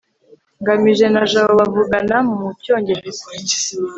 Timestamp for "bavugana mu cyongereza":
1.59-3.23